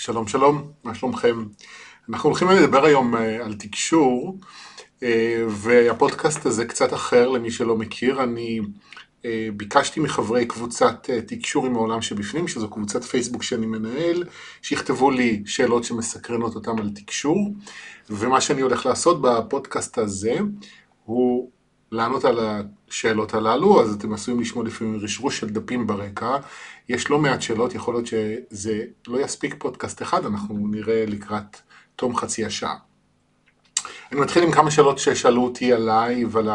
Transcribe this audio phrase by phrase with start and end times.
[0.00, 1.44] שלום שלום, מה שלומכם?
[2.08, 4.38] אנחנו הולכים לדבר היום אה, על תקשור,
[5.02, 8.22] אה, והפודקאסט הזה קצת אחר למי שלא מכיר.
[8.22, 8.60] אני
[9.24, 14.24] אה, ביקשתי מחברי קבוצת תקשור עם העולם שבפנים, שזו קבוצת פייסבוק שאני מנהל,
[14.62, 17.54] שיכתבו לי שאלות שמסקרנות אותם על תקשור,
[18.10, 20.38] ומה שאני הולך לעשות בפודקאסט הזה
[21.04, 21.50] הוא
[21.92, 22.38] לענות על
[22.88, 26.36] השאלות הללו, אז אתם עשויים לשמוע לפעמים רשרוש של דפים ברקע.
[26.88, 31.56] יש לא מעט שאלות, יכול להיות שזה לא יספיק פודקאסט אחד, אנחנו נראה לקראת
[31.96, 32.74] תום חצי השעה.
[34.12, 36.48] אני מתחיל עם כמה שאלות ששאלו אותי עליי ועל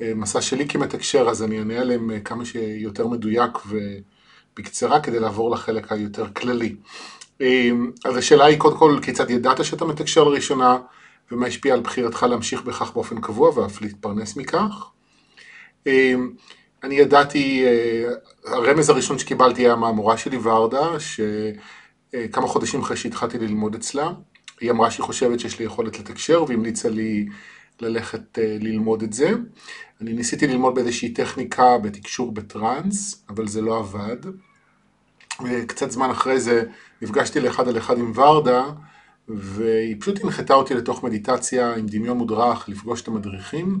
[0.00, 6.26] המסע שלי כמתקשר, אז אני אענה עליהם כמה שיותר מדויק ובקצרה כדי לעבור לחלק היותר
[6.32, 6.76] כללי.
[8.04, 10.78] אז השאלה היא קודם כל, כיצד ידעת שאתה מתקשר לראשונה?
[11.32, 14.90] ומה השפיע על בחירתך להמשיך בכך באופן קבוע ואף להתפרנס מכך.
[15.86, 16.30] אמ,
[16.82, 18.10] אני ידעתי, אה,
[18.44, 24.10] הרמז הראשון שקיבלתי היה מהמורה שלי ורדה, שכמה חודשים אחרי שהתחלתי ללמוד אצלה,
[24.60, 27.26] היא אמרה שהיא חושבת שיש לי יכולת לתקשר והמליצה לי
[27.80, 29.30] ללכת אה, ללמוד את זה.
[30.00, 34.16] אני ניסיתי ללמוד באיזושהי טכניקה בתקשור בטראנס, אבל זה לא עבד.
[35.44, 36.64] וקצת זמן אחרי זה
[37.02, 38.64] נפגשתי לאחד על אחד עם ורדה,
[39.28, 43.80] והיא פשוט הנחתה אותי לתוך מדיטציה עם דמיון מודרך לפגוש את המדריכים.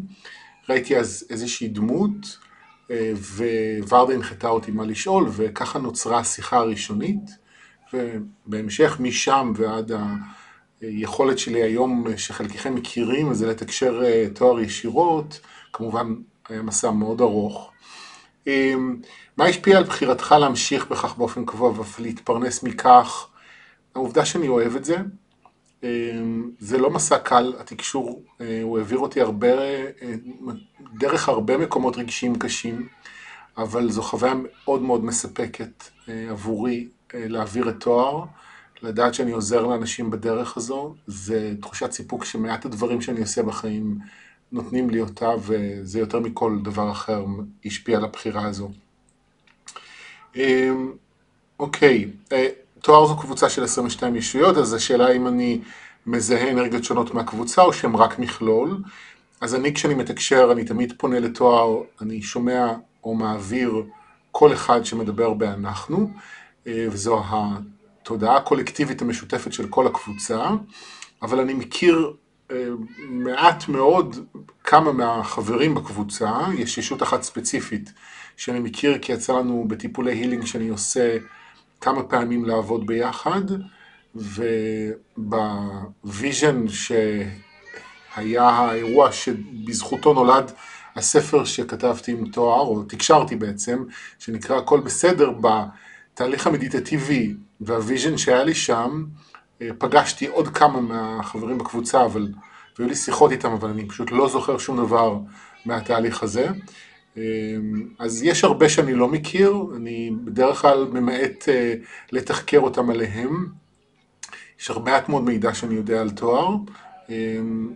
[0.68, 2.38] ראיתי אז איזושהי דמות,
[2.90, 3.12] אה,
[3.88, 7.30] וורדה הנחתה אותי מה לשאול, וככה נוצרה השיחה הראשונית,
[7.92, 9.92] ובהמשך משם ועד
[10.80, 15.40] היכולת שלי היום, שחלקכם מכירים, זה לתקשר אה, תואר ישירות,
[15.72, 16.14] כמובן
[16.48, 17.70] היה מסע מאוד ארוך.
[18.48, 18.74] אה,
[19.36, 23.26] מה השפיע על בחירתך להמשיך בכך באופן קבוע ואף להתפרנס מכך?
[23.94, 25.04] העובדה שאני אוהב את זה, אמ,
[26.58, 30.14] זה לא מסע קל, התקשור, אה, הוא העביר אותי הרבה, אה,
[30.98, 32.88] דרך הרבה מקומות רגשיים קשים,
[33.58, 38.24] אבל זו חוויה מאוד מאוד מספקת אה, עבורי להעביר את תואר,
[38.82, 43.98] לדעת שאני עוזר לאנשים בדרך הזו, זה תחושת סיפוק שמעט הדברים שאני עושה בחיים
[44.52, 47.24] נותנים לי אותה, וזה יותר מכל דבר אחר
[47.64, 48.70] השפיע על הבחירה הזו.
[50.36, 50.92] אמ,
[51.58, 52.10] אוקיי,
[52.86, 55.60] תואר זו קבוצה של 22 ישויות, אז השאלה אם אני
[56.06, 58.82] מזהה אנרגיות שונות מהקבוצה או שהם רק מכלול.
[59.40, 62.72] אז אני כשאני מתקשר, אני תמיד פונה לתואר, אני שומע
[63.04, 63.82] או מעביר
[64.32, 66.10] כל אחד שמדבר באנחנו,
[66.66, 70.48] אה, וזו התודעה הקולקטיבית המשותפת של כל הקבוצה,
[71.22, 72.12] אבל אני מכיר
[72.50, 72.56] אה,
[73.08, 74.16] מעט מאוד
[74.64, 77.92] כמה מהחברים בקבוצה, יש ישות אחת ספציפית
[78.36, 81.18] שאני מכיר כי יצא לנו בטיפולי הילינג שאני עושה
[81.86, 83.42] כמה פעמים לעבוד ביחד,
[85.16, 90.52] וב vision שהיה האירוע שבזכותו נולד
[90.96, 93.84] הספר שכתבתי עם תיאור, או תקשרתי בעצם,
[94.18, 99.04] שנקרא הכל בסדר, בתהליך המדיטטיבי וה vision שהיה לי שם,
[99.62, 102.28] אה, פגשתי עוד כמה מהחברים בקבוצה, אבל,
[102.78, 105.18] והיו לי שיחות איתם, אבל אני פשוט לא זוכר שום דבר
[105.66, 106.48] מהתהליך הזה.
[107.16, 111.74] אמ, אז יש הרבה שאני לא מכיר, אני בדרך כלל ממעט אה,
[112.12, 113.46] לתחקר אותם עליהם.
[114.60, 116.56] יש הרבה מעט מאוד מידע שאני יודע על תואר.
[117.08, 117.72] אמ,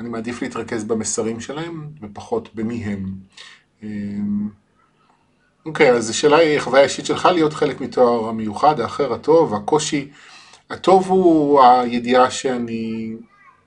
[0.00, 3.06] אני מעדיף להתרכז במסרים שלהם ופחות במי הם.
[3.82, 4.48] אמ,
[5.66, 10.10] אוקיי, אז השאלה היא, חוויה אישית שלך להיות חלק מתואר המיוחד, האחר, הטוב, הקושי.
[10.70, 13.14] הטוב הוא הידיעה שאני,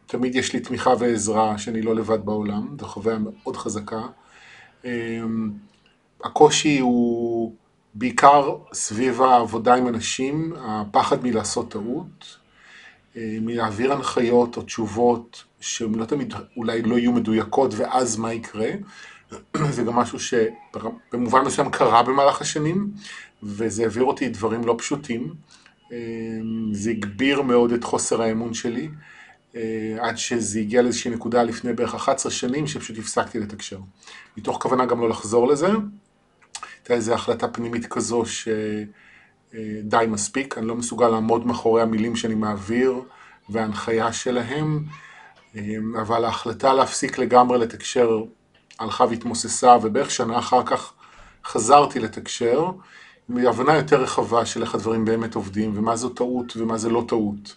[0.06, 4.02] תמיד יש לי תמיכה ועזרה, שאני לא לבד בעולם, זו חוויה מאוד חזקה.
[4.86, 5.52] אמ,
[6.24, 7.56] הקושי הוא
[7.94, 12.38] בעיקר סביב העבודה עם אנשים, הפחד מלעשות טעות,
[13.16, 18.70] אה, מלהעביר הנחיות או תשובות שהן לא תמיד אולי לא יהיו מדויקות ואז מה יקרה.
[19.76, 22.92] זה גם משהו שבמובן מסוים קרה במהלך השנים
[23.44, 25.34] וזה העביר אותי דברים לא פשוטים.
[25.92, 25.98] אמ,
[26.72, 28.90] זה הגביר מאוד את חוסר האמון שלי.
[29.56, 33.80] אה, עד שזה הגיע לאיזושהי נקודה לפני בערך 11 שנים שפשוט הפסקתי לתקשר.
[34.38, 35.68] מתוך כוונה גם לא לחזור לזה.
[36.78, 38.58] הייתה איזו החלטה פנימית כזו שדי
[39.94, 43.02] אה, מספיק, אני לא מסוגל לעמוד מאחורי המילים שאני מעביר
[43.50, 44.84] וההנחיה שלהם,
[45.56, 45.62] אה,
[46.02, 48.24] אבל ההחלטה להפסיק לגמרי לתקשר
[48.80, 50.94] הלכה והתמוססה, ובערך שנה אחר כך
[51.46, 52.72] חזרתי לתקשר,
[53.30, 57.04] עם הבנה יותר רחבה של איך הדברים באמת עובדים, ומה זו טעות ומה זה לא
[57.08, 57.56] טעות.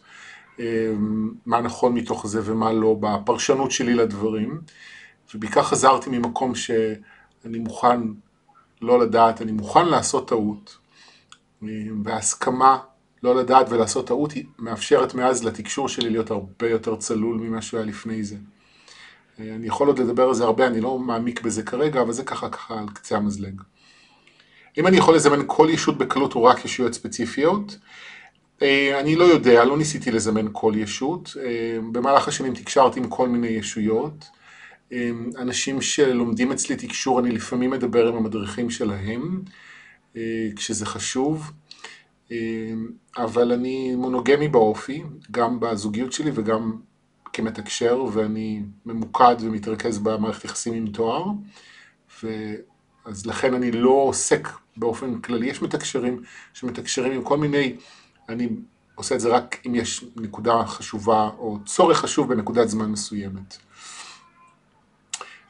[0.59, 4.61] אמ, מה נכון מתוך זה ומה לא בפרשנות שלי לדברים,
[5.35, 8.01] ובעיקר חזרתי ממקום שאני מוכן
[8.83, 10.77] לא לדעת, אני מוכן לעשות טעות,
[11.63, 12.79] אמ, וההסכמה
[13.23, 17.79] לא לדעת ולעשות טעות היא מאפשרת מאז לתקשור שלי להיות הרבה יותר צלול ממה שהוא
[17.79, 18.37] היה לפני זה.
[19.41, 22.25] אה, אני יכול עוד לדבר על זה הרבה, אני לא מעמיק בזה כרגע, אבל זה
[22.25, 23.61] ככה ככה על קצה המזלג.
[24.79, 27.79] אם אני יכול לזמן כל ישות בקלות או רק ישויות ספציפיות,
[29.01, 31.37] אני לא יודע, לא ניסיתי לזמן כל ישות.
[31.45, 34.25] אה, במהלך השנים תקשרתי עם כל מיני ישויות.
[34.93, 39.43] אה, אנשים שלומדים אצלי תקשור, אני לפעמים מדבר עם המדריכים שלהם,
[40.57, 41.53] כשזה חשוב.
[43.17, 46.77] אבל אני מונוגמי באופי, גם בזוגיות שלי וגם
[47.33, 51.25] כמתקשר, ואני ממוקד ומתרכז במערכת יחסים עם תואר.
[53.05, 55.47] אז לכן אני לא עוסק באופן כללי.
[55.47, 56.23] יש מתקשרים
[56.55, 57.77] שמתקשרים עם כל מיני
[58.29, 58.49] אני
[58.95, 63.57] עושה את זה רק אם יש נקודה חשובה או צורך חשוב בנקודת זמן מסוימת.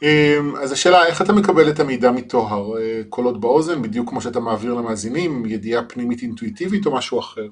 [0.02, 2.78] אמ, אז השאלה, איך אתה מקבל את המידע מטוהר?
[2.78, 7.48] אה, קולות באוזן, בדיוק כמו שאתה מעביר למאזינים, ידיעה פנימית אינטואיטיבית או משהו אחר?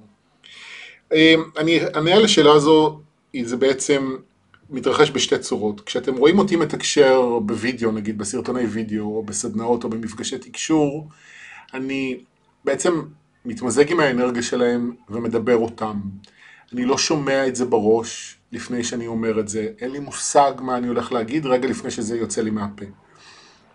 [1.12, 3.00] אמ, אני אענה על השאלה הזו,
[3.42, 4.16] זה בעצם
[4.70, 5.80] מתרחש בשתי צורות.
[5.80, 11.08] כשאתם רואים אותי מתקשר בווידאו, נגיד בסרטוני וידאו, או בסדנאות או במפגשי תקשור,
[11.74, 12.20] אני
[12.64, 13.02] בעצם
[13.44, 16.00] מתמזג עם האנרגיה שלהם ומדבר אותם.
[16.72, 20.76] אני לא שומע את זה בראש לפני שאני אומר את זה, אין לי מושג מה
[20.76, 22.84] אני הולך להגיד רגע לפני שזה יוצא לי מהפה.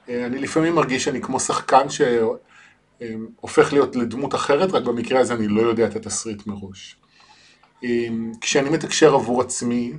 [0.09, 5.47] אה, אני לפעמים מרגיש שאני כמו שחקן שהופך להיות לדמות אחרת, רק במקרה הזה אני
[5.47, 6.95] לא יודע את התסריט מראש.
[7.83, 8.07] אה,
[8.41, 9.97] כשאני מתקשר עבור עצמי, אה,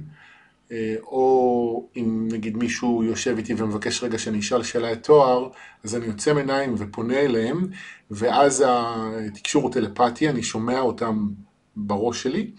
[1.02, 5.48] או אם נגיד מישהו יושב איתי ומבקש רגע שאני אשאל שאלה את תואר,
[5.84, 7.66] אז אני יוצא מעיניים ופונה אליהם,
[8.10, 11.28] ואז התקשור הוא טלפתי, אני שומע אותם
[11.76, 12.50] בראש שלי,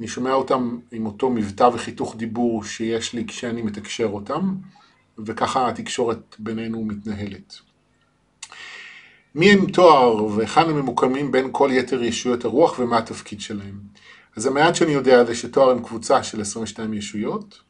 [0.00, 4.54] אני שומע אותם עם אותו מבטא וחיתוך דיבור שיש לי כשאני מתקשר אותם,
[5.18, 7.54] וככה התקשורת בינינו מתנהלת.
[9.34, 13.80] מי הם תואר והיכן הם ממוקמים בין כל יתר ישויות הרוח ומה התפקיד שלהם.
[14.36, 17.60] אז המעט שאני יודע זה שתואר הם קבוצה של 22 ישויות,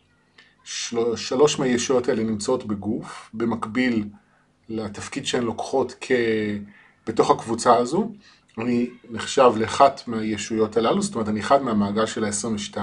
[1.16, 4.04] שלוש מהישויות האלה נמצאות בגוף, במקביל
[4.68, 6.12] לתפקיד שהן לוקחות כ...
[7.06, 8.12] בתוך הקבוצה הזו,
[8.58, 12.76] אני נחשב לאחת מהישויות הללו, זאת אומרת אני אחד מהמעגל של ה-22,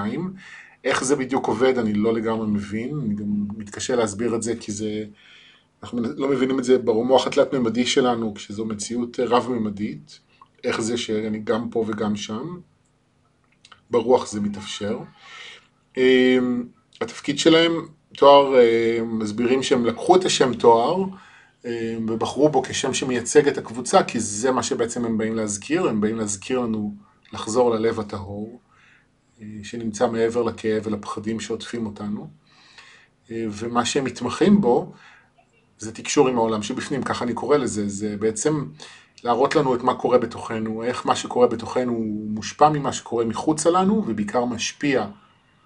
[0.84, 3.26] איך זה בדיוק עובד אני לא לגמרי מבין, אני גם
[3.56, 5.04] מתקשה להסביר את זה כי זה,
[5.82, 10.20] אנחנו לא מבינים את זה במוח התלת-ממדי שלנו, כשזו מציאות רב-ממדית,
[10.64, 12.58] איך זה שאני גם פה וגם שם,
[13.90, 14.98] ברוח זה מתאפשר.
[15.96, 16.64] אמ,
[17.00, 17.72] התפקיד שלהם,
[18.16, 21.04] תואר, אה, מסבירים שהם לקחו את השם תואר
[21.66, 26.00] אה, ובחרו בו כשם שמייצג את הקבוצה, כי זה מה שבעצם הם באים להזכיר, הם
[26.00, 26.94] באים להזכיר לנו
[27.32, 28.60] לחזור ללב הטהור,
[29.40, 32.30] אה, שנמצא מעבר לכאב ולפחדים שעוטפים אותנו,
[33.30, 34.92] ומה שהם מתמחים בו
[35.78, 38.64] זה תקשור עם העולם שבפנים, ככה אני קורא לזה, זה בעצם
[39.24, 41.92] להראות לנו את מה קורה בתוכנו, איך מה שקורה בתוכנו
[42.28, 45.06] מושפע ממה שקורה מחוצה לנו, ובעיקר משפיע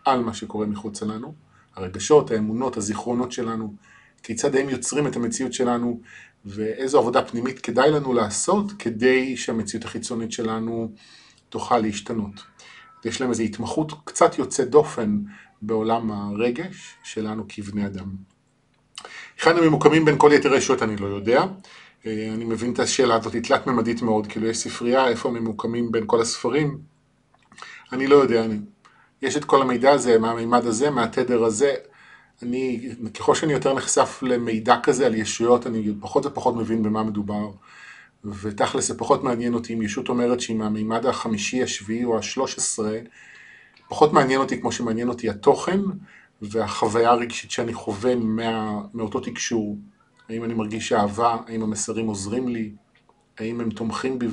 [0.05, 1.35] על מה שקורה מחוצה לנו,
[1.77, 3.75] הרגשות, האמונות, הזיכרונות שלנו,
[4.23, 6.01] כיצד הם יוצרים את המציאות שלנו,
[6.45, 10.93] ואיזו עבודה פנימית כדאי לנו לעשות כדי שהמציאות החיצונית שלנו
[11.49, 12.45] תוכל להשתנות.
[13.05, 15.19] יש להם איזו התמחות קצת יוצאת דופן
[15.63, 18.15] בעולם הרגש שלנו כבני אדם.
[19.37, 21.45] היכן הם ממוקמים בין כל יתר הישויות אני לא יודע.
[22.07, 25.93] אה, אני מבין את השאלה הזאת, היא תלת-ממדית מאוד, כאילו יש ספרייה, איפה הם ממוקמים
[25.93, 26.79] בין כל הספרים?
[27.93, 28.59] אני לא יודע, אני...
[29.23, 31.75] יש את כל המידע הזה, מהמימד הזה, מהתדר הזה.
[32.43, 37.51] אני, ככל שאני יותר נחשף למידע כזה על ישויות, אני פחות ופחות מבין במה מדובר.
[38.25, 42.99] ותכלס זה פחות מעניין אותי אם ישות אומרת שהיא מהמימד החמישי, השביעי או השלוש עשרה,
[43.89, 45.81] פחות מעניין אותי כמו שמעניין אותי התוכן
[46.43, 49.79] והחוויה הרגשית שאני חווה מה, מאותו תקשור.
[50.29, 52.73] האם אני מרגיש אהבה, האם המסרים עוזרים לי,
[53.39, 54.27] האם הם תומכים בי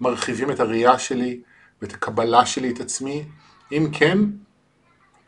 [0.00, 1.40] ומרחיבים את הראייה שלי
[1.82, 3.24] ואת הקבלה שלי את עצמי.
[3.72, 4.18] אם כן,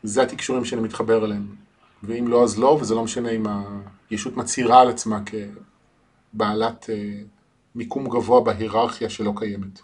[0.03, 1.55] זה התקשורים שאני מתחבר אליהם.
[2.03, 3.45] ואם לא, אז לא, וזה לא משנה אם
[4.09, 5.19] הישות מצהירה על עצמה
[6.33, 7.21] כבעלת אה,
[7.75, 9.81] מיקום גבוה בהיררכיה שלא קיימת.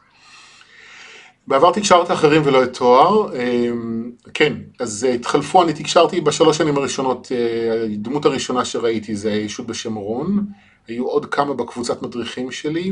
[1.50, 6.78] בעבר תקשרת אחרים ולא את תואר, אמ, כן, אז אה, התחלפו, אני תקשרתי בשלוש שנים
[6.78, 10.46] הראשונות, אה, הדמות הראשונה שראיתי זה הישות בשם רון,
[10.88, 12.92] היו עוד כמה בקבוצת מדריכים שלי,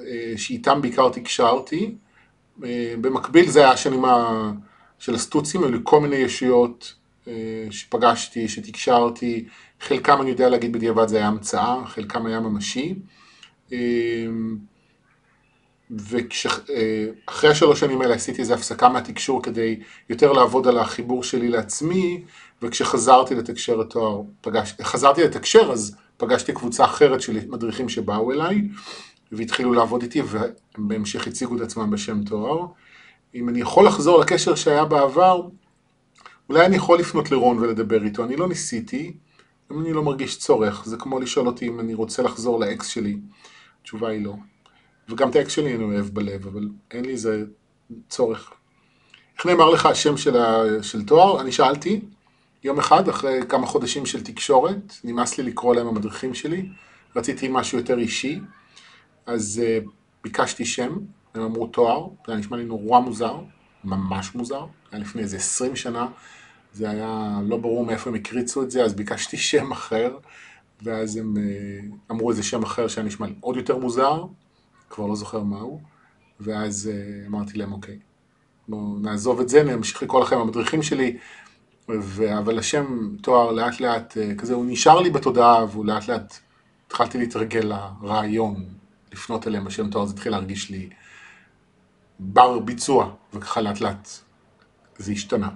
[0.00, 1.94] אה, שאיתם בעיקר תקשרתי,
[3.00, 4.04] במקביל זה היה השנים
[4.98, 6.94] של הסטוצים, היו לי כל מיני ישויות
[7.70, 9.44] שפגשתי, שתקשרתי,
[9.80, 12.94] חלקם אני יודע להגיד בדיעבד זה היה המצאה, חלקם היה ממשי.
[15.98, 22.22] ואחרי השלוש שנים האלה עשיתי איזו הפסקה מהתקשור כדי יותר לעבוד על החיבור שלי לעצמי,
[22.62, 28.68] וכשחזרתי לתקשר התואר, פגש, חזרתי לתקשר אז פגשתי קבוצה אחרת של מדריכים שבאו אליי,
[29.32, 32.66] והתחילו לעבוד איתי, והם בהמשך הציגו את עצמם בשם תואר.
[33.34, 35.48] אם אני יכול לחזור לקשר שהיה בעבר,
[36.48, 39.12] אולי אני יכול לפנות לרון ולדבר איתו, אני לא ניסיתי,
[39.72, 43.16] אם אני לא מרגיש צורך, זה כמו לשאול אותי אם אני רוצה לחזור לאקס שלי,
[43.82, 44.34] התשובה היא לא.
[45.08, 47.44] וגם את האקס שלי אני אוהב בלב, אבל אין לי איזה
[48.08, 48.52] צורך.
[49.36, 50.62] איך נאמר לך השם של, ה...
[50.82, 51.40] של תואר?
[51.40, 52.00] אני שאלתי
[52.64, 56.68] יום אחד, אחרי כמה חודשים של תקשורת, נמאס לי לקרוא להם המדריכים שלי,
[57.16, 58.40] רציתי משהו יותר אישי,
[59.26, 59.88] אז uh,
[60.24, 60.98] ביקשתי שם,
[61.34, 63.38] הם אמרו תואר, זה היה נשמע לי נורא מוזר,
[63.84, 66.06] ממש מוזר, היה לפני איזה 20 שנה,
[66.72, 70.16] זה היה לא ברור מאיפה הם הקריצו את זה, אז ביקשתי שם אחר,
[70.82, 74.24] ואז הם uh, אמרו איזה שם אחר שהיה נשמע לי עוד יותר מוזר,
[74.92, 75.80] כבר לא זוכר מהו,
[76.40, 77.98] ואז uh, אמרתי להם אוקיי,
[78.68, 81.16] בואו נעזוב את זה, נמשיך לקרוא לכם המדריכים שלי,
[81.88, 82.38] ו...
[82.38, 86.38] אבל השם תואר לאט לאט uh, כזה, הוא נשאר לי בתודעה, והוא לאט לאט
[86.86, 87.72] התחלתי להתרגל
[88.02, 88.64] לרעיון
[89.12, 90.88] לפנות אליהם בשם תואר, זה התחיל להרגיש לי
[92.18, 94.08] בר ביצוע, וככה לאט לאט
[94.98, 95.48] זה השתנה.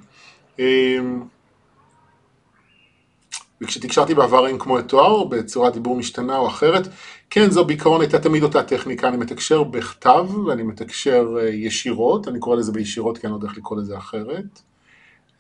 [3.61, 6.89] וכשתקשרתי בעבר עם כמו את תואר, בצורת דיבור משתנה או אחרת,
[7.31, 12.39] כן, זו בעיקרון הייתה תמיד אותה טכניקה, אני מתקשר בכתב ואני מתקשר אה, ישירות, אני
[12.39, 14.63] קורא לזה בישירות כי אני לא יודע איך לקרוא לזה אחרת,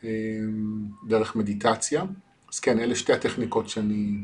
[0.05, 0.09] אמ,
[1.09, 2.05] דרך מדיטציה.
[2.53, 4.17] אז כן, אלה שתי הטכניקות שאני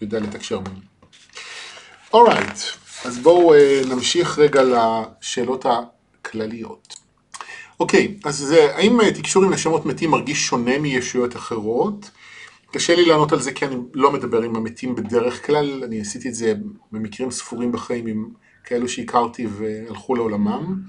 [0.00, 0.80] יודע לתקשר מהן.
[2.12, 6.96] אורייט, right, אז בואו אה, נמשיך רגע לשאלות הכלליות.
[7.80, 12.10] אוקיי, אז זה, האם אה, תקשור עם נשמות מתים מרגיש שונה מישויות אחרות?
[12.74, 16.28] קשה לי לענות על זה כי אני לא מדבר עם המתים בדרך כלל, אני עשיתי
[16.28, 16.54] את זה
[16.92, 18.28] במקרים ספורים בחיים עם
[18.64, 20.82] כאלו שהכרתי והלכו לעולמם.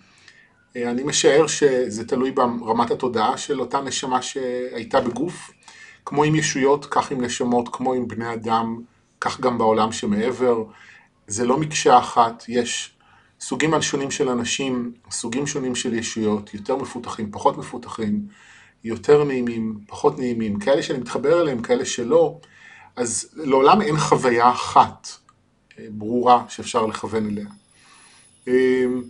[0.76, 5.52] אה, אני משער שזה תלוי ברמת התודעה של אותה נשמה שהייתה בגוף,
[6.06, 8.82] כמו עם ישויות, כך עם נשמות, כמו עם בני אדם,
[9.22, 10.64] כך גם בעולם שמעבר.
[11.28, 12.96] זה לא מקשה אחת, יש
[13.40, 18.28] סוגים שונים של אנשים, סוגים שונים של ישויות, יותר מפותחים, פחות מפותחים,
[18.86, 22.40] יותר נעימים, פחות נעימים, כאלה שאני מתחבר אליהם, כאלה שלא,
[22.96, 25.08] אז לעולם אין חוויה אחת
[25.80, 27.46] אה, ברורה שאפשר לכוון אליה.
[28.48, 29.04] אמ,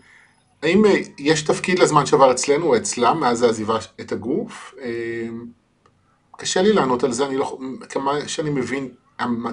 [0.63, 4.75] האם אה, יש תפקיד לזמן שעבר אצלנו או אצלם מאז העזיבה את הגוף?
[4.81, 5.45] אמ,
[6.37, 7.57] קשה לי לענות על זה, אני לא,
[7.89, 8.89] כמה שאני מבין,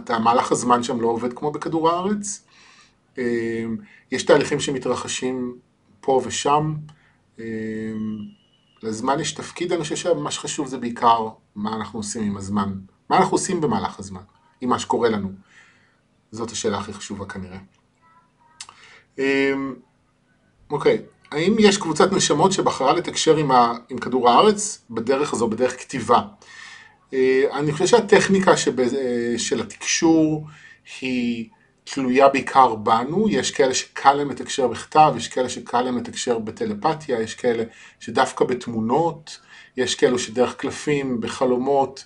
[0.08, 2.44] המהלך הזמן שם לא עובד כמו בכדור הארץ.
[3.18, 3.22] אמ,
[4.12, 5.54] יש תהליכים שמתרחשים
[6.00, 6.74] פה ושם.
[8.82, 12.72] לזמן יש תפקיד, אני חושב שמה שחשוב זה בעיקר מה אנחנו עושים עם הזמן.
[13.10, 14.20] מה אנחנו עושים במהלך הזמן,
[14.60, 15.32] עם מה שקורה לנו.
[16.30, 17.58] זאת השאלה הכי חשובה כנראה.
[19.18, 19.74] אמ,
[20.70, 25.80] אוקיי, האם יש קבוצת נשמות שבחרה לתקשר עם, ה, עם כדור הארץ בדרך הזו, בדרך
[25.80, 26.20] כתיבה?
[27.14, 30.46] אה, אני חושב שהטכניקה שב, אה, של התקשור
[31.00, 31.48] היא
[31.84, 37.20] תלויה בעיקר בנו, יש כאלה שקל להם לתקשר בכתב, יש כאלה שקל להם לתקשר בטלפתיה,
[37.20, 37.64] יש כאלה
[38.00, 39.38] שדווקא בתמונות,
[39.76, 42.04] יש כאלו שדרך קלפים, בחלומות,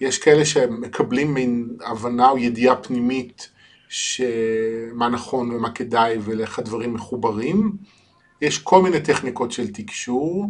[0.00, 3.48] יש כאלה שמקבלים מין הבנה או ידיעה פנימית
[3.88, 7.72] שמה נכון ומה כדאי ולאיך הדברים מחוברים.
[8.40, 10.46] יש כל מיני טכניקות של תקשור.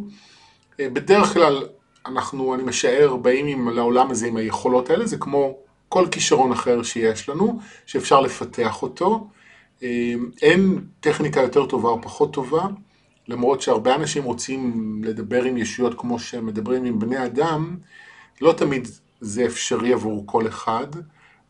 [0.79, 1.67] בדרך כלל
[2.07, 5.59] אנחנו, אני משער, באים עם, לעולם הזה עם היכולות האלה, זה כמו
[5.89, 9.29] כל כישרון אחר שיש לנו, שאפשר לפתח אותו.
[9.83, 12.67] אמ, אין טכניקה יותר טובה או פחות טובה,
[13.29, 17.77] למרות שהרבה אנשים רוצים לדבר עם ישויות כמו שהם מדברים עם בני אדם,
[18.41, 18.89] לא תמיד
[19.21, 20.87] זה אפשרי עבור כל אחד,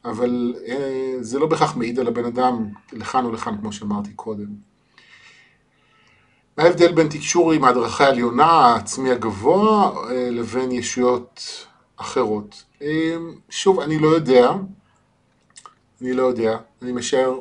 [0.05, 4.69] אבל אה, זה לא בהכרח מעיד על הבן אדם לכאן או לכאן, כמו שאמרתי קודם.
[6.57, 11.67] מה ההבדל בין תקשור עם ההדרכה העליונה, העצמי הגבוה, אה, לבין ישויות
[12.01, 12.65] אחרות?
[12.83, 14.51] אמ, שוב, אני לא יודע,
[16.03, 17.39] אני לא יודע, אני משער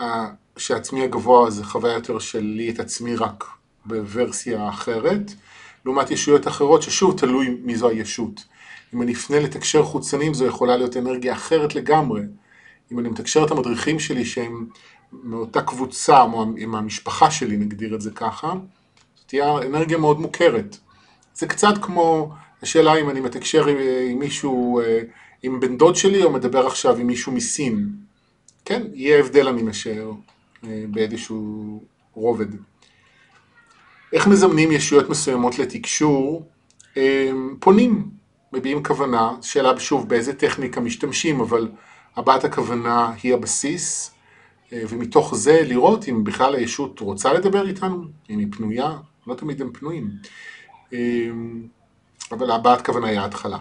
[0.00, 0.26] אה,
[0.56, 3.44] שעצמי הגבוה זה חוויה יותר שלי את עצמי רק
[3.84, 5.32] בוורסיה אחרת,
[5.84, 8.44] לעומת ישויות אחרות ששוב תלוי מי זו הישות.
[8.94, 12.20] אם אני אפנה לתקשר חוצנים זו יכולה להיות אנרגיה אחרת לגמרי.
[12.92, 14.66] אם אני מתקשר את המדריכים שלי שהם
[15.12, 18.52] מאותה קבוצה, או עם המשפחה שלי נגדיר את זה ככה,
[19.16, 20.76] זאת תהיה אנרגיה מאוד מוכרת.
[21.34, 23.76] זה קצת כמו השאלה אם אני מתקשר עם,
[24.10, 25.00] עם מישהו, אה,
[25.42, 27.88] עם בן דוד שלי, או מדבר עכשיו עם מישהו מסין.
[28.64, 30.12] כן, יהיה הבדל אני משער,
[30.64, 31.82] אה, באיזשהו
[32.14, 32.46] רובד.
[34.12, 36.48] איך מזמנים ישויות מסוימות לתקשור?
[36.96, 38.10] אה, פונים,
[38.52, 41.68] מביעים כוונה, שאלה שוב באיזה טכניקה משתמשים, אבל
[42.16, 44.12] הבעת הכוונה היא הבסיס,
[44.72, 49.70] ומתוך זה לראות אם בכלל הישות רוצה לדבר איתנו, אם היא פנויה, לא תמיד הם
[49.72, 50.10] פנויים.
[52.32, 53.58] אבל הבעת כוונה היא ההתחלה.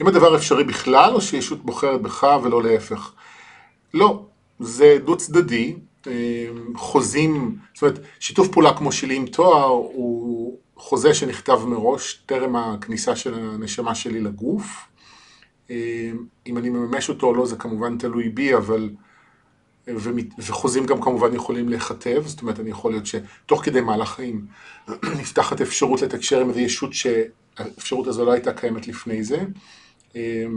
[0.00, 3.12] אם הדבר אפשרי בכלל, או שישות בוחרת בך ולא להפך?
[3.94, 4.24] לא,
[4.58, 5.76] זה דו צדדי,
[6.06, 6.12] אה,
[6.76, 13.16] חוזים, זאת אומרת, שיתוף פעולה כמו שלי עם תואר הוא חוזה שנכתב מראש טרם הכניסה
[13.16, 14.88] של הנשמה שלי לגוף.
[15.70, 16.10] אה,
[16.46, 18.90] אם אני מממש אותו או לא זה כמובן תלוי בי, אבל
[20.38, 24.46] וחוזים גם כמובן יכולים להיכתב, זאת אומרת, אני יכול להיות שתוך כדי מהלך חיים
[25.20, 29.44] נפתחת אפשרות לתקשר עם איזו ישות שהאפשרות הזו לא הייתה קיימת לפני זה,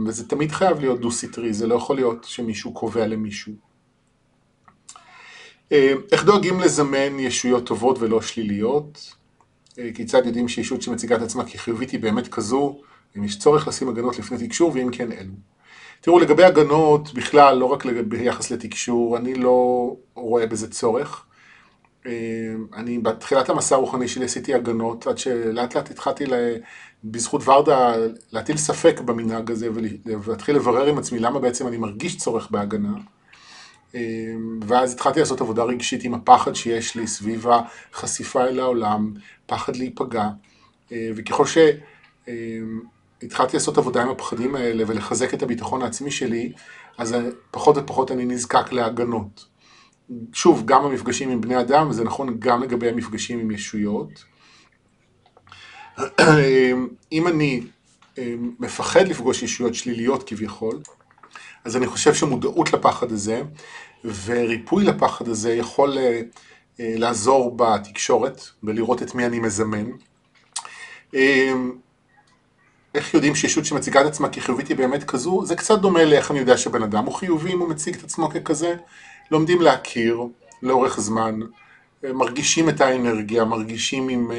[0.06, 3.52] וזה תמיד חייב להיות דו-סטרי, זה לא יכול להיות שמישהו קובע למישהו.
[6.12, 9.14] איך דואגים לזמן ישויות טובות ולא שליליות?
[9.94, 12.80] כיצד יודעים שישות שמציגה את עצמה כחיובית היא באמת כזו,
[13.16, 15.32] אם יש צורך לשים הגנות לפני תקשור, ואם כן, אילו.
[16.00, 21.24] תראו, לגבי הגנות, בכלל, לא רק ביחס לתקשור, אני לא רואה בזה צורך.
[22.06, 22.12] אה,
[22.76, 26.36] אני בתחילת המסע הרוחני שלי עשיתי הגנות, עד שלאט לאט התחלתי לה,
[27.04, 27.94] בזכות ורדה
[28.32, 29.68] להטיל ספק במנהג הזה
[30.24, 32.92] ולהתחיל לברר עם עצמי למה בעצם אני מרגיש צורך בהגנה.
[33.94, 34.00] אה,
[34.66, 37.46] ואז התחלתי לעשות עבודה רגשית עם הפחד שיש לי סביב
[37.92, 39.12] החשיפה אל העולם,
[39.46, 40.28] פחד להיפגע,
[40.92, 41.58] אה, וככל ש...
[43.22, 46.52] התחלתי לעשות עבודה עם הפחדים האלה ולחזק את הביטחון העצמי שלי,
[46.98, 47.16] אז
[47.50, 49.46] פחות ופחות אני נזקק להגנות.
[50.32, 54.24] שוב, גם המפגשים עם בני אדם, וזה נכון גם לגבי המפגשים עם ישויות.
[57.12, 57.60] אם אני
[58.18, 60.80] אה, מפחד לפגוש ישויות שליליות כביכול,
[61.64, 63.42] אז אני חושב שמודעות לפחד הזה
[64.24, 66.20] וריפוי לפחד הזה יכול אה,
[66.80, 69.84] אה, לעזור בתקשורת ולראות את מי אני מזמן.
[72.94, 75.44] איך יודעים שישות שמציגה את עצמה כחיובית היא באמת כזו?
[75.44, 78.30] זה קצת דומה לאיך אני יודע שבן אדם הוא חיובי אם הוא מציג את עצמו
[78.30, 78.76] ככזה.
[79.30, 80.20] לומדים להכיר
[80.62, 81.40] לאורך זמן,
[82.04, 84.30] מרגישים את האנרגיה, מרגישים אם,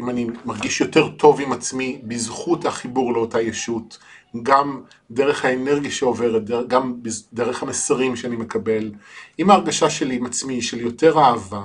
[0.00, 3.98] אם אני מרגיש יותר טוב עם עצמי בזכות החיבור לאותה ישות,
[4.42, 6.94] גם דרך האנרגיה שעוברת, גם
[7.32, 8.92] דרך המסרים שאני מקבל.
[9.38, 11.62] אם ההרגשה שלי עם עצמי של יותר אהבה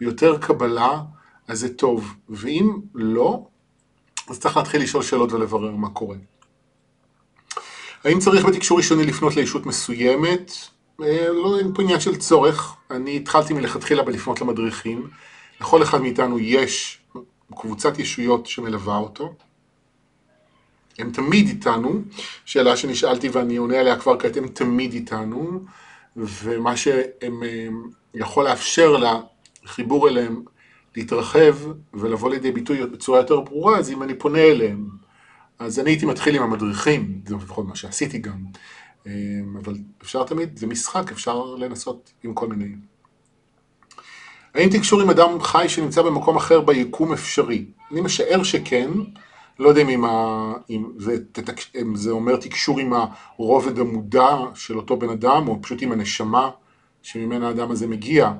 [0.00, 1.00] ויותר קבלה,
[1.48, 3.46] אז זה טוב, ואם לא,
[4.28, 6.16] אז צריך להתחיל לשאול שאלות ולברר מה קורה.
[8.04, 10.52] האם צריך בתקשור ראשוני לפנות לישות מסוימת?
[11.02, 12.76] אה, לא, אין פה עניין של צורך.
[12.90, 15.08] אני התחלתי מלכתחילה בלפנות למדריכים.
[15.60, 16.98] לכל אחד מאיתנו יש
[17.56, 19.34] קבוצת ישויות שמלווה אותו.
[20.98, 22.02] הם תמיד איתנו,
[22.44, 25.60] שאלה שנשאלתי ואני עונה עליה כבר כעת, הם תמיד איתנו,
[26.16, 27.68] ומה שהם אה,
[28.14, 28.96] יכול לאפשר
[29.64, 30.42] לחיבור אליהם
[30.96, 31.56] להתרחב
[31.94, 34.88] ולבוא לידי ביטוי בצורה יותר ברורה, אז אם אני פונה אליהם,
[35.58, 38.44] אז אני הייתי מתחיל עם המדריכים, זה לפחות מה שעשיתי גם,
[39.06, 42.74] אמ, אבל אפשר תמיד, זה משחק, אפשר לנסות עם כל מיני.
[44.54, 47.64] האם תקשור עם אדם חי שנמצא במקום אחר ביקום אפשרי?
[47.92, 48.90] אני משער שכן,
[49.58, 50.52] לא יודע אם, ה...
[50.70, 51.16] אם, זה,
[51.80, 56.50] אם זה אומר תקשור עם הרובד המודע של אותו בן אדם, או פשוט עם הנשמה
[57.02, 58.32] שממנה האדם הזה מגיע,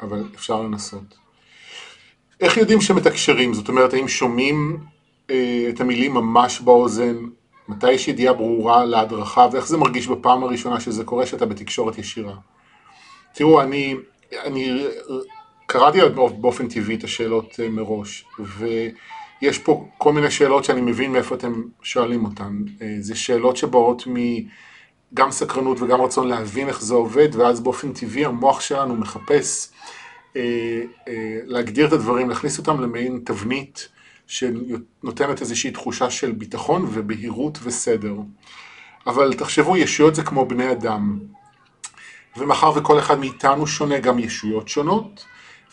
[0.00, 1.25] אבל אפשר לנסות.
[2.40, 3.54] איך יודעים שמתקשרים?
[3.54, 4.78] זאת אומרת, האם שומעים
[5.30, 7.16] אה, את המילים ממש באוזן?
[7.68, 9.48] מתי יש ידיעה ברורה להדרכה?
[9.52, 12.34] ואיך זה מרגיש בפעם הראשונה שזה קורה, שאתה בתקשורת ישירה?
[13.34, 13.94] תראו, אני,
[14.44, 14.86] אני
[15.66, 15.98] קראתי
[16.40, 21.62] באופן טבעי את השאלות אה, מראש, ויש פה כל מיני שאלות שאני מבין מאיפה אתם
[21.82, 22.62] שואלים אותן.
[22.82, 24.14] אה, זה שאלות שבאות מ...
[25.14, 29.68] גם סקרנות וגם רצון להבין איך זה עובד, ואז באופן טבעי המוח שלנו מחפש
[31.46, 33.88] להגדיר את הדברים, להכניס אותם למעין תבנית
[34.26, 38.14] שנותנת איזושהי תחושה של ביטחון ובהירות וסדר.
[39.06, 41.18] אבל תחשבו, ישויות זה כמו בני אדם.
[42.36, 45.24] ומאחר וכל אחד מאיתנו שונה, גם ישויות שונות,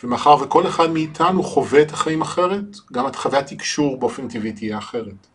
[0.04, 4.78] ומאחר וכל אחד מאיתנו חווה את החיים אחרת, גם את חוויית תקשור באופן טבעי תהיה
[4.78, 5.28] אחרת.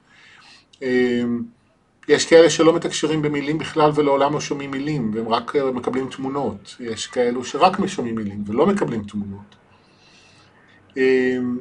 [2.09, 6.77] יש כאלה שלא מתקשרים במילים בכלל ולעולם לא שומעים מילים, והם רק אה, מקבלים תמונות.
[6.81, 9.57] יש כאלו שרק משומעים מילים ולא מקבלים תמונות.
[10.97, 11.59] אמ,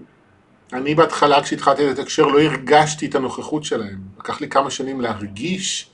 [0.74, 4.00] אני בהתחלה כשהתחלתי לתקשר לא הרגשתי את הנוכחות שלהם.
[4.20, 5.90] לקח לי כמה שנים להרגיש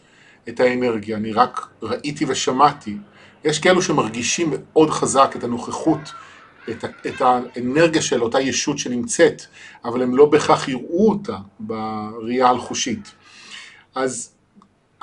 [0.49, 2.97] את האנרגיה, אני רק ראיתי ושמעתי.
[3.43, 5.99] יש כאלו שמרגישים מאוד חזק את הנוכחות,
[6.69, 9.41] את, את האנרגיה של אותה ישות שנמצאת,
[9.85, 13.11] אבל הם לא בהכרח יראו אותה בראייה הלחושית.
[13.95, 14.32] אז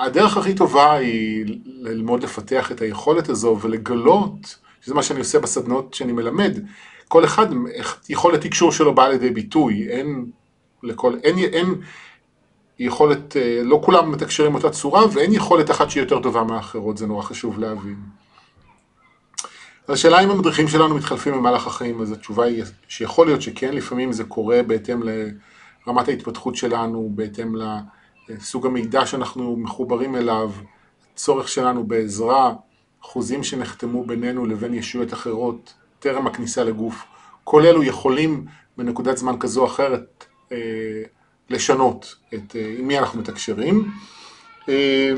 [0.01, 5.93] הדרך הכי טובה היא ללמוד לפתח את היכולת הזו ולגלות, שזה מה שאני עושה בסדנות
[5.93, 6.57] שאני מלמד,
[7.07, 7.47] כל אחד,
[8.09, 10.25] יכולת תקשור שלו באה לידי ביטוי, אין
[10.83, 11.75] לכל, אין, אין
[12.79, 17.07] יכולת, אה, לא כולם מתקשרים אותה צורה ואין יכולת אחת שהיא יותר טובה מהאחרות, זה
[17.07, 17.95] נורא חשוב להבין.
[19.87, 24.23] השאלה אם המדריכים שלנו מתחלפים במהלך החיים, אז התשובה היא שיכול להיות שכן, לפעמים זה
[24.23, 27.77] קורה בהתאם לרמת ההתפתחות שלנו, בהתאם ל...
[28.39, 30.51] סוג המידע שאנחנו מחוברים אליו,
[31.15, 32.53] צורך שלנו בעזרה,
[33.01, 37.03] חוזים שנחתמו בינינו לבין ישויות אחרות טרם הכניסה לגוף,
[37.43, 38.45] כל אלו יכולים
[38.77, 40.57] בנקודת זמן כזו או אחרת אה,
[41.49, 43.91] לשנות את אה, עם מי אנחנו מתקשרים.
[44.69, 45.13] אה,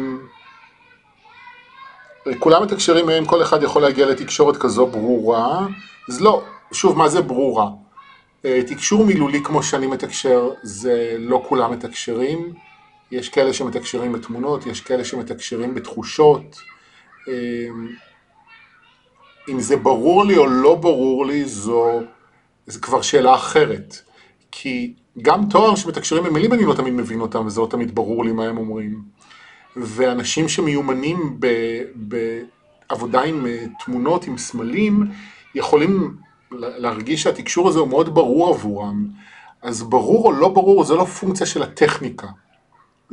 [2.39, 5.67] כולם מתקשרים מהם, כל אחד יכול להגיע לתקשורת כזו ברורה,
[6.09, 7.69] אז לא, שוב, מה זה ברורה?
[8.41, 12.53] תקשור מילולי כמו שאני מתקשר, זה לא כולם מתקשרים,
[13.13, 16.61] יש כאלה שמתקשרים בתמונות, יש כאלה שמתקשרים בתחושות.
[17.27, 17.67] אה,
[19.49, 22.01] אם זה ברור לי או לא ברור לי, זו,
[22.67, 24.01] זו כבר שאלה אחרת.
[24.51, 28.31] כי גם תואר שמתקשרים במילים אני לא תמיד מבין אותם, וזה לא תמיד ברור לי
[28.31, 29.01] מה הם אומרים.
[29.75, 31.39] ואנשים שמיומנים
[31.95, 35.11] בעבודה עם אה, תמונות, עם סמלים,
[35.55, 36.15] יכולים
[36.51, 39.07] להרגיש שהתקשור הזה הוא מאוד ברור עבורם.
[39.61, 42.27] אז ברור או לא ברור זה לא פונקציה של הטכניקה.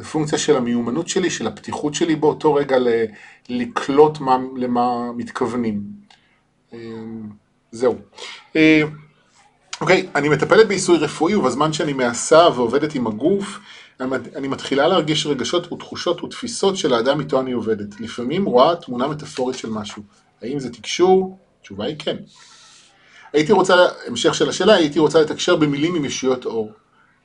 [0.01, 3.05] זה פונקציה של המיומנות שלי, של הפתיחות שלי באותו רגע ל-
[3.49, 5.83] לקלוט מה, למה מתכוונים.
[6.73, 6.79] אה,
[7.73, 7.97] זהו.
[8.57, 8.83] אה,
[9.81, 13.59] אוקיי, אני מטפלת בעיסוי רפואי ובזמן שאני מעשה ועובדת עם הגוף,
[14.37, 18.01] אני מתחילה להרגיש רגשות ותחושות ותפיסות של האדם איתו אני עובדת.
[18.01, 20.03] לפעמים רואה תמונה מטאפורית של משהו.
[20.43, 21.39] האם זה תקשור?
[21.61, 22.17] התשובה היא כן.
[23.33, 23.75] הייתי רוצה,
[24.07, 26.73] המשך של השאלה, הייתי רוצה לתקשר במילים עם ישויות אור.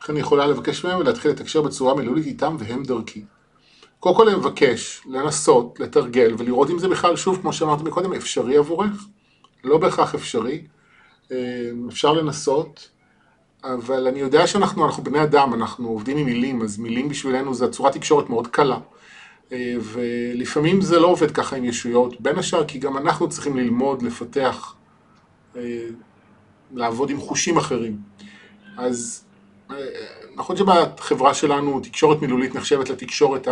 [0.05, 3.25] לכן יכולה לבקש מהם ולהתחיל לתקשר בצורה מילולית איתם והם דרכי.
[3.99, 8.57] קודם כל אני מבקש לנסות, לתרגל ולראות אם זה בכלל, שוב, כמו שאמרתי מקודם, אפשרי
[8.57, 9.07] עבורך.
[9.63, 10.67] לא בהכרח אפשרי.
[11.31, 11.37] אה,
[11.89, 12.89] אפשר לנסות,
[13.63, 17.67] אבל אני יודע שאנחנו אנחנו בני אדם, אנחנו עובדים עם מילים, אז מילים בשבילנו זה
[17.67, 18.77] צורת תקשורת מאוד קלה.
[19.51, 24.01] אה, ולפעמים זה לא עובד ככה עם ישויות, בין השאר כי גם אנחנו צריכים ללמוד,
[24.01, 24.75] לפתח,
[25.55, 25.61] אה,
[26.73, 27.97] לעבוד עם חושים אחרים.
[28.77, 29.24] אז
[30.35, 33.47] נכון שבחברה שלנו תקשורת מילולית נחשבת לתקשורת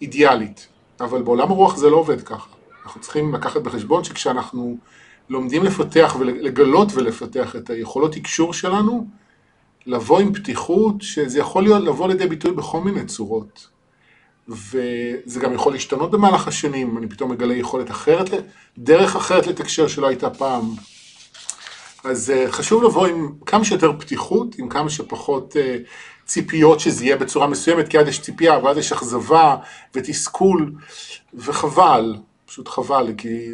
[0.00, 0.68] האידיאלית,
[1.00, 2.48] אבל בעולם הרוח זה לא עובד ככה.
[2.84, 4.78] אנחנו צריכים לקחת בחשבון שכשאנחנו
[5.28, 9.06] לומדים לפתח ולגלות ולפתח את היכולות תקשור שלנו,
[9.86, 13.68] לבוא עם פתיחות, שזה יכול להיות, לבוא לידי ביטוי בכל מיני צורות.
[14.48, 18.30] וזה גם יכול להשתנות במהלך השנים, אני פתאום מגלה יכולת אחרת,
[18.78, 20.62] דרך אחרת לתקשר שלא הייתה פעם.
[22.06, 25.88] אז uh, חשוב לבוא עם כמה שיותר פתיחות, עם כמה שפחות uh,
[26.26, 29.56] ציפיות שזה יהיה בצורה מסוימת, כי עד יש ציפייה ואז יש אכזבה
[29.94, 30.72] ותסכול,
[31.34, 32.16] וחבל,
[32.46, 33.48] פשוט חבל, כי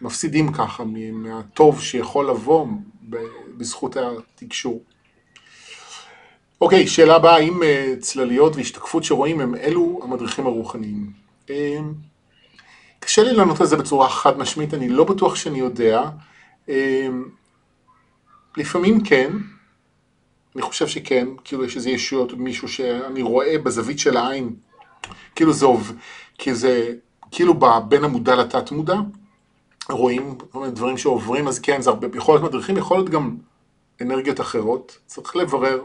[0.00, 2.66] מפסידים ככה מהטוב שיכול לבוא
[3.56, 4.82] בזכות התקשור.
[6.60, 11.10] אוקיי, שאלה הבאה, האם אה, צלליות והשתקפות שרואים הם אלו המדריכים הרוחניים?
[11.50, 11.78] אה,
[13.00, 16.02] קשה לי לענות על זה בצורה חד משמעית, אני לא בטוח שאני יודע.
[18.56, 19.32] לפעמים כן,
[20.54, 24.54] אני חושב שכן, כאילו יש איזה ישויות, מישהו שאני רואה בזווית של העין,
[25.34, 25.94] כאילו זה עובד,
[26.38, 26.92] כי זה
[27.30, 27.54] כאילו
[27.88, 28.96] בין המודע לתת מודע,
[29.90, 33.36] רואים דברים שעוברים, אז כן, זה הרבה, יכול להיות מדריכים, יכול להיות גם
[34.00, 35.84] אנרגיות אחרות, צריך לברר.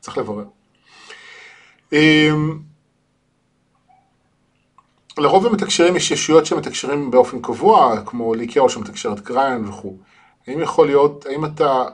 [0.00, 0.44] צריך לברר.
[1.92, 2.58] אמ,
[5.18, 9.96] לרוב המתקשרים יש ישויות שמתקשרים באופן קבוע, כמו ליקיה או שמתקשרת קריין וכו'.
[10.46, 11.84] האם יכול להיות, האם אתה,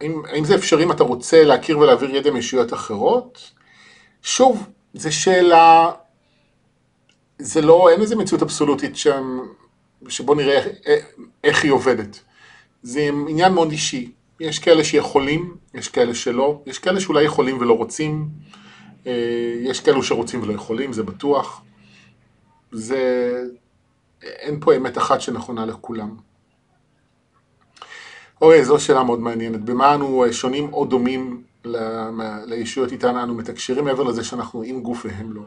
[0.00, 3.50] האם, האם זה אפשרי אם אתה רוצה להכיר ולהעביר ידע מישויות אחרות?
[4.22, 5.92] שוב, זו שאלה,
[7.38, 9.40] זה לא, אין איזה מציאות אבסולוטית שם,
[10.08, 10.60] שבוא נראה
[11.44, 12.20] איך היא עובדת.
[12.82, 14.12] זה עניין מאוד אישי.
[14.40, 18.28] יש כאלה שיכולים, יש כאלה שלא, יש כאלה שאולי יכולים ולא רוצים,
[19.06, 19.12] אה,
[19.60, 21.62] יש כאלו שרוצים ולא יכולים, זה בטוח.
[22.72, 23.42] זה...
[24.22, 26.16] אין פה אמת אחת שנכונה לכולם.
[28.44, 29.60] אוקיי, זו שאלה מאוד מעניינת.
[29.60, 31.42] במה אנו שונים או דומים
[32.46, 35.42] לישויות איתן אנו מתקשרים, מעבר לזה שאנחנו עם גוף והם לא?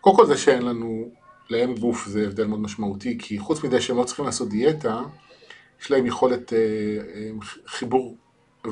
[0.00, 1.08] קודם כל זה שאין לנו,
[1.48, 5.00] להם גוף זה הבדל מאוד משמעותי, כי חוץ מזה שהם לא צריכים לעשות דיאטה,
[5.82, 6.58] יש להם יכולת אה,
[7.14, 7.30] אה,
[7.66, 8.16] חיבור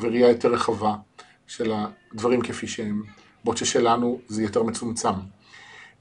[0.01, 0.95] וראייה יותר רחבה
[1.47, 1.73] של
[2.13, 3.03] הדברים כפי שהם,
[3.45, 5.15] בעוד ששלנו זה יותר מצומצם.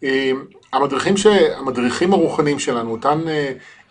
[0.04, 0.32] אה,
[0.74, 1.26] המדריכים, ש...
[1.58, 3.22] המדריכים הרוחניים שלנו, אותן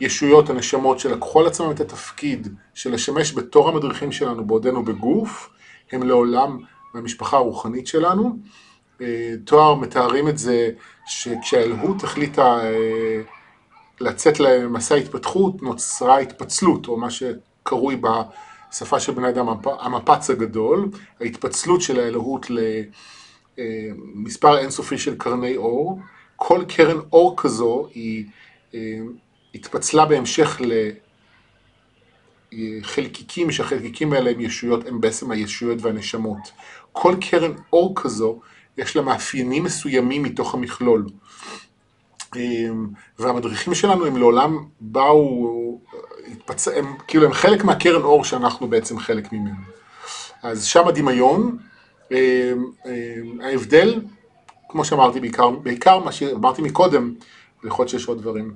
[0.01, 5.51] ישויות, הנשמות שלקחו על עצמם את התפקיד של לשמש בתור המדריכים שלנו בעודנו בגוף,
[5.93, 6.59] הם לעולם
[6.95, 8.39] מהמשפחה הרוחנית שלנו.
[9.45, 10.71] תואר מתארים את זה
[11.07, 12.59] שכשהאלהות החליטה
[14.01, 20.89] לצאת למסע התפתחות נוצרה התפצלות, או מה שקרוי בשפה של בני אדם המפץ הגדול,
[21.21, 22.47] ההתפצלות של האלוהות
[23.59, 26.01] למספר אינסופי של קרני אור.
[26.37, 28.25] כל קרן אור כזו היא
[28.75, 28.99] אה,
[29.55, 30.61] התפצלה בהמשך
[32.53, 36.53] לחלקיקים, שהחלקיקים האלה הם ישויות, הם בעצם הישויות והנשמות.
[36.93, 38.41] כל קרן אור כזו
[38.79, 41.07] יש לה מאפיינים מסוימים מתוך המכלול.
[42.37, 42.87] אמ,
[43.19, 45.81] והמדריכים שלנו הם לעולם באו,
[46.33, 46.69] התפצ...
[46.69, 49.61] הם, כאילו הם חלק מהקרן אור שאנחנו בעצם חלק ממנו.
[50.43, 51.59] אז שם הדמיון,
[53.41, 54.01] ההבדל,
[54.69, 57.15] כמו שאמרתי בעיקר, בעיקר מה שאמרתי מקודם,
[57.65, 58.55] ויכול להיות שיש עוד דברים.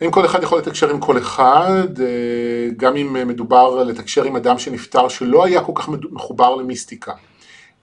[0.00, 4.58] האם כל אחד יכול לתקשר עם כל אחד, אה, גם אם מדובר לתקשר עם אדם
[4.58, 7.12] שנפטר שלא היה כל כך מחובר למיסטיקה.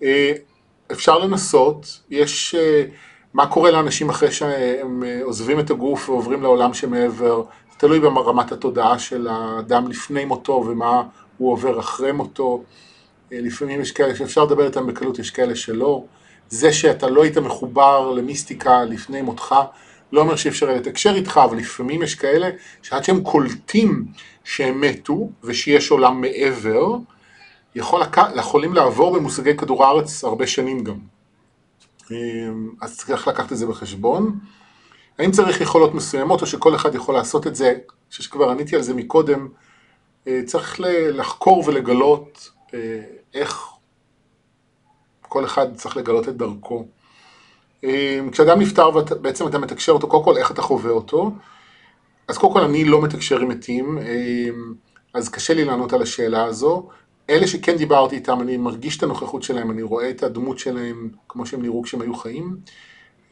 [0.04, 0.32] אה,
[0.92, 2.56] אפשר לנסות, יש
[3.34, 9.00] מה קורה לאנשים אחרי שהם עוזבים את הגוף ועוברים לעולם שמעבר, זה תלוי ברמת התודעה
[9.00, 11.04] של האדם לפני מותו ומה
[11.38, 12.64] הוא עובר אחרי מותו.
[13.32, 16.04] לפעמים יש כאלה שאפשר לדבר איתם בקלות, יש כאלה שלא.
[16.50, 19.56] זה שאתה לא היית מחובר למיסטיקה לפני מותך,
[20.12, 22.50] לא אומר שאי אפשר לתקשר איתך, אבל לפעמים יש כאלה
[22.82, 24.06] שעד שהם קולטים
[24.44, 26.96] שהם מתו ושיש עולם מעבר,
[27.76, 28.18] יכול לק...
[28.36, 30.98] יכולים לעבור במושגי כדור הארץ הרבה שנים גם.
[32.12, 34.40] אמ, אז צריך לקחת את זה בחשבון.
[35.20, 38.76] האם צריך יכולות מסוימות או שכל אחד יכול לעשות את זה, אני חושב שכבר עניתי
[38.76, 39.48] על זה מקודם,
[40.28, 40.80] אה, צריך
[41.14, 42.52] לחקור ולגלות
[43.34, 43.68] איך
[45.22, 46.86] כל אחד צריך לגלות את דרכו.
[47.84, 51.32] אמ, כשאדם נפטר ובעצם אתה מתקשר אותו, קודם כל איך אתה חווה אותו.
[52.28, 54.74] אז קודם כל אני לא מתקשר עם מתים, אמ,
[55.14, 56.90] אז קשה לי לענות על השאלה הזו.
[57.30, 61.46] אלה שכן דיברתי איתם, אני מרגיש את הנוכחות שלהם, אני רואה את הדמות שלהם כמו
[61.46, 62.58] שהם נראו כשהם היו חיים.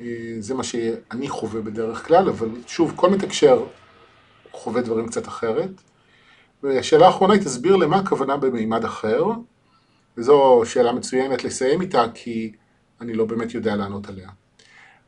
[0.02, 3.66] אה, זה מה שאני חווה בדרך כלל, אבל שוב, כל מתקשר
[4.52, 5.70] חווה דברים קצת אחרת.
[6.64, 9.24] והשאלה האחרונה היא, תסביר למה הכוונה במימד אחר.
[10.18, 12.52] וזו שאלה מצוינת לסיים איתה, כי
[13.02, 14.30] אני לא באמת יודע לענות עליה.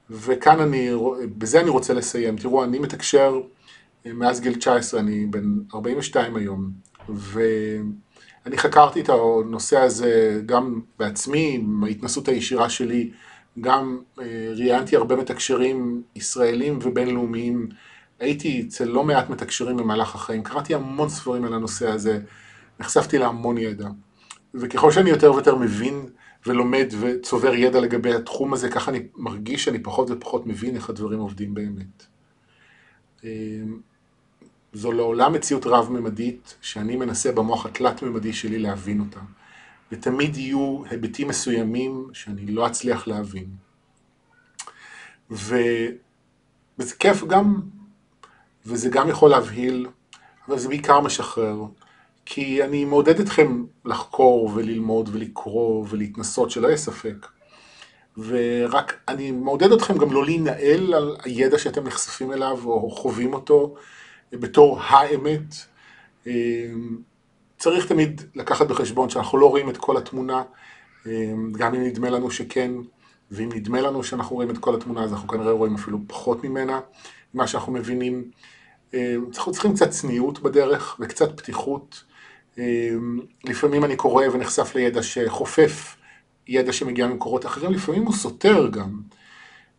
[0.09, 0.89] וכאן אני,
[1.37, 2.37] בזה אני רוצה לסיים.
[2.37, 3.41] תראו, אני מתקשר
[4.05, 6.71] אה, מאז גיל 19, אני בן 42 היום,
[7.09, 13.11] ואני חקרתי את הנושא הזה גם בעצמי, עם ההתנסות הישירה שלי,
[13.61, 17.69] גם אה, ראיינתי הרבה מתקשרים ישראלים ובינלאומיים,
[18.19, 22.19] הייתי אצל לא מעט מתקשרים במהלך החיים, קראתי המון ספרים על הנושא הזה,
[22.79, 23.87] נחשפתי להמון ידע.
[24.53, 26.09] וככל שאני יותר ויותר מבין
[26.45, 31.19] ולומד וצובר ידע לגבי התחום הזה, ככה אני מרגיש שאני פחות ופחות מבין איך הדברים
[31.19, 32.05] עובדים באמת.
[33.23, 33.79] אמ,
[34.73, 39.19] זו לעולם מציאות רב-ממדית שאני מנסה במוח התלת-ממדי שלי להבין אותה.
[39.91, 43.47] ותמיד יהיו היבטים מסוימים שאני לא אצליח להבין.
[45.31, 45.55] ו...
[46.79, 47.61] וזה כיף גם,
[48.65, 49.87] וזה גם יכול להבהיל,
[50.47, 51.55] אבל זה בעיקר משחרר.
[52.25, 57.27] כי אני מעודד אתכם לחקור וללמוד ולקרוא ולהתנסות, שלא יהיה ספק.
[58.17, 63.75] ורק אני מעודד אתכם גם לא להינעל על הידע שאתם נחשפים אליו או חווים אותו
[64.31, 65.55] בתור האמת.
[67.57, 70.43] צריך תמיד לקחת בחשבון שאנחנו לא רואים את כל התמונה,
[71.51, 72.71] גם אם נדמה לנו שכן,
[73.31, 76.79] ואם נדמה לנו שאנחנו רואים את כל התמונה, אז אנחנו כנראה רואים אפילו פחות ממנה,
[77.33, 78.31] ממה שאנחנו מבינים.
[78.93, 82.03] אנחנו צריכים קצת צניעות בדרך וקצת פתיחות.
[82.57, 85.95] אמ, לפעמים אני קורא ונחשף לידע שחופף
[86.47, 89.01] ידע שמגיע ממקורות אחרים, לפעמים הוא סותר גם.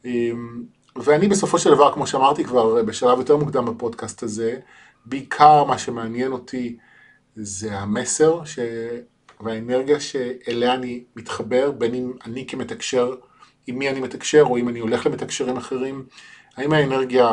[0.05, 0.63] אמ,
[0.97, 4.59] ואני בסופו של דבר, כמו שאמרתי כבר בשלב יותר מוקדם בפודקאסט הזה,
[5.05, 6.77] בעיקר מה שמעניין אותי
[7.37, 8.59] זה המסר ש...
[9.41, 13.15] והאנרגיה שאליה אני מתחבר, בין אם אני כמתקשר,
[13.67, 16.05] עם מי אני מתקשר, או אם אני הולך למתקשרים אחרים,
[16.57, 17.33] האם האנרגיה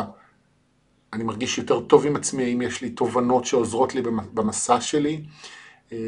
[1.12, 4.02] אני מרגיש יותר טוב עם עצמי, אם יש לי תובנות שעוזרות לי
[4.34, 5.24] במסע שלי,
[5.92, 5.98] אה,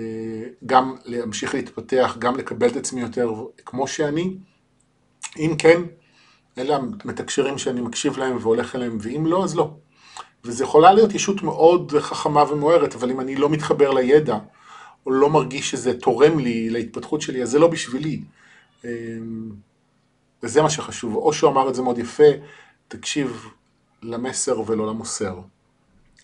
[0.67, 3.33] גם להמשיך להתפתח, גם לקבל את עצמי יותר
[3.67, 4.37] כמו שאני.
[5.39, 5.83] אם כן,
[6.59, 9.71] אלה המתקשרים שאני מקשיב להם והולך אליהם, ואם לא, אז לא.
[10.45, 14.39] וזה יכולה להיות ישות מאוד חכמה ומוארת, אבל אם אני לא מתחבר לידע,
[15.07, 18.21] או לא מרגיש שזה תורם לי להתפתחות שלי, אז זה לא בשבילי.
[18.85, 18.91] אה,
[20.43, 21.15] וזה מה שחשוב.
[21.15, 22.25] או שהוא אמר את זה מאוד יפה,
[22.91, 23.49] תקשיב,
[24.03, 25.41] למסר ולא למוסר.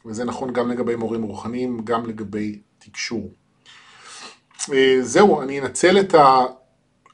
[0.06, 3.32] וזה נכון גם לגבי מורים רוחניים, גם לגבי תקשור.
[4.72, 6.14] אה, זהו, אני אנצל את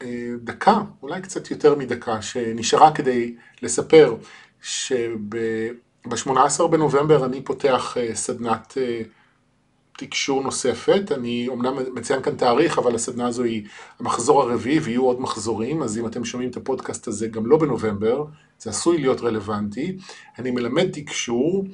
[0.00, 4.16] הדקה, אולי קצת יותר מדקה, שנשארה כדי לספר
[4.62, 9.02] שב-18 בנובמבר אני פותח אה, סדנת אה,
[9.98, 13.66] תקשור נוספת, אני אומנם מציין כאן תאריך, אבל הסדנה הזו היא
[14.00, 18.24] המחזור הרביעי ויהיו עוד מחזורים, אז אם אתם שומעים את הפודקאסט הזה גם לא בנובמבר,
[18.62, 19.96] זה עשוי להיות רלוונטי.
[20.38, 21.64] אני מלמד תקשור,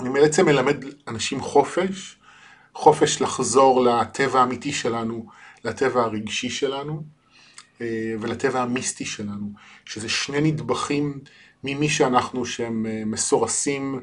[0.00, 2.16] אני בעצם מלמד אנשים חופש,
[2.74, 5.26] חופש לחזור לטבע האמיתי שלנו,
[5.64, 7.02] לטבע הרגשי שלנו
[7.80, 9.50] אה, ולטבע המיסטי שלנו,
[9.84, 11.20] שזה שני נדבכים
[11.64, 14.00] ממי שאנחנו שהם אה, מסורסים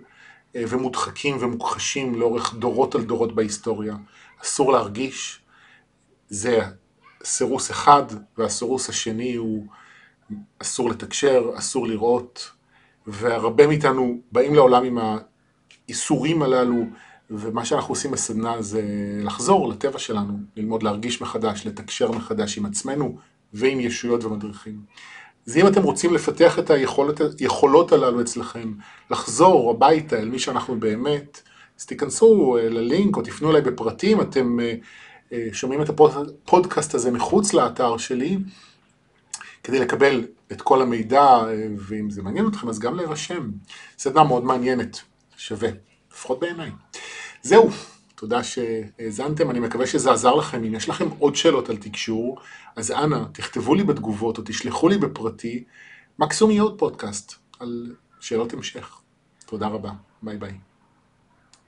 [0.55, 3.95] אה, ומודחקים ומוכחשים לאורך דורות על דורות בהיסטוריה.
[4.43, 5.39] אסור להרגיש,
[6.29, 6.59] זה
[7.23, 8.03] סירוס אחד,
[8.37, 9.67] והסירוס השני הוא
[10.59, 12.49] אסור לתקשר, אסור לראות,
[13.07, 14.97] והרבה מאיתנו באים לעולם עם
[15.87, 16.83] האיסורים הללו,
[17.29, 18.81] ומה שאנחנו עושים בסדנה זה
[19.23, 23.17] לחזור לטבע שלנו, ללמוד להרגיש מחדש, לתקשר מחדש עם עצמנו
[23.53, 24.81] ועם ישויות ומדריכים.
[25.47, 26.69] אז אם אתם רוצים לפתח את
[27.39, 28.73] היכולות הללו אצלכם,
[29.11, 31.41] לחזור הביתה אל מי שאנחנו באמת,
[31.79, 34.73] אז תיכנסו אה, ללינק או תפנו אליי בפרטים, אתם אה,
[35.33, 38.37] אה, שומעים את הפודקאסט הזה מחוץ לאתר שלי,
[39.63, 41.39] כדי לקבל את כל המידע,
[41.77, 43.51] ואם זה מעניין אתכם אז גם להירשם.
[43.97, 45.01] סדנה מאוד מעניינת,
[45.37, 45.69] שווה,
[46.11, 46.71] לפחות בעיניי.
[47.41, 47.69] זהו,
[48.15, 50.63] תודה שהאזנתם, אני מקווה שזה עזר לכם.
[50.63, 52.37] אם יש לכם עוד שאלות על תקשור,
[52.75, 55.63] אז אנא, תכתבו לי בתגובות או תשלחו לי בפרטי,
[56.19, 59.01] מקסימום יהיה עוד פודקאסט על שאלות המשך.
[59.45, 60.70] תודה רבה, ביי ביי.